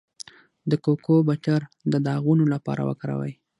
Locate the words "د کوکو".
0.69-1.15